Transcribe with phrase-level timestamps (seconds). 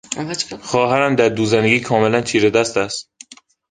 [0.61, 3.09] خواهرم در دوزندگی کاملا چیرهدست است.